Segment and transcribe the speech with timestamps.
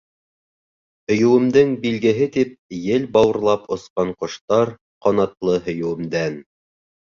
[1.11, 2.55] Һөйөүемдең билгеһе тип,
[2.87, 4.75] Ел бауырлап осҡан ҡоштар
[5.09, 6.45] Ҡанатлы һөйөүемдән.